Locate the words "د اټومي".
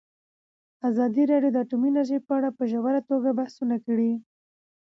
1.53-1.87